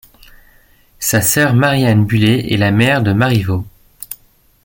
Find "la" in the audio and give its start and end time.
2.57-2.71